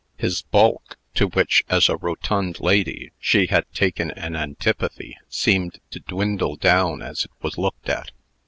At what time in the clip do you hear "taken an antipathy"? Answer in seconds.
3.71-5.15